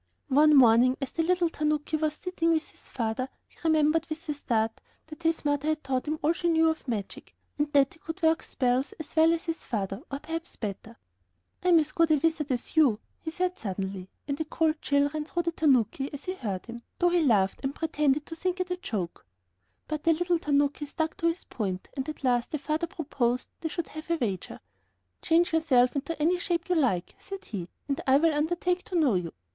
One 0.29 0.55
morning, 0.55 0.97
as 0.99 1.11
the 1.11 1.21
little 1.21 1.47
tanuki 1.51 1.95
was 1.95 2.15
sitting 2.15 2.51
with 2.51 2.69
his 2.71 2.89
father, 2.89 3.29
he 3.47 3.59
remembered, 3.63 4.07
with 4.09 4.27
a 4.29 4.33
start, 4.33 4.81
that 5.05 5.21
his 5.21 5.45
mother 5.45 5.67
had 5.67 5.83
taught 5.83 6.07
him 6.07 6.17
all 6.23 6.33
she 6.33 6.49
knew 6.49 6.71
of 6.71 6.87
magic, 6.87 7.35
and 7.59 7.71
that 7.73 7.93
he 7.93 7.99
could 7.99 8.19
work 8.23 8.41
spells 8.41 8.93
as 8.93 9.15
well 9.15 9.31
as 9.31 9.43
his 9.45 9.63
father, 9.63 10.01
or 10.11 10.17
perhaps 10.17 10.55
better. 10.55 10.97
"I 11.63 11.67
am 11.69 11.77
as 11.79 11.91
good 11.91 12.09
a 12.09 12.15
wizard 12.15 12.49
as 12.51 12.75
you," 12.75 12.97
he 13.19 13.29
said 13.29 13.59
suddenly, 13.59 14.09
and 14.27 14.41
a 14.41 14.45
cold 14.45 14.81
chill 14.81 15.07
ran 15.09 15.25
through 15.25 15.43
the 15.43 15.51
tanuki 15.51 16.11
as 16.11 16.25
he 16.25 16.33
heard 16.33 16.65
him, 16.65 16.81
though 16.97 17.09
he 17.09 17.21
laughed, 17.21 17.59
and 17.61 17.75
pretended 17.75 18.25
to 18.25 18.35
think 18.35 18.59
it 18.59 18.71
a 18.71 18.77
joke. 18.77 19.27
But 19.87 20.03
the 20.03 20.13
little 20.13 20.39
tanaki 20.39 20.87
stuck 20.87 21.15
to 21.17 21.27
his 21.27 21.43
point, 21.43 21.89
and 21.95 22.09
at 22.09 22.23
last 22.23 22.49
the 22.49 22.57
father 22.57 22.87
proposed 22.87 23.49
they 23.59 23.69
should 23.69 23.89
have 23.89 24.09
a 24.09 24.15
wager. 24.15 24.61
"Change 25.21 25.53
yourself 25.53 25.95
into 25.95 26.19
any 26.19 26.39
shape 26.39 26.69
you 26.69 26.73
like," 26.75 27.13
said 27.19 27.45
he, 27.45 27.69
"and 27.87 28.01
I 28.07 28.17
will 28.17 28.33
undertake 28.33 28.81
to 28.85 28.95
know 28.99 29.13
you. 29.13 29.33